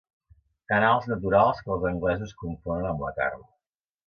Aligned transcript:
Canals 0.71 1.05
naturals 1.11 1.61
que 1.67 1.73
els 1.75 1.85
anglesos 1.93 2.35
confonen 2.41 2.89
amb 2.95 3.05
la 3.07 3.13
carn. 3.21 3.47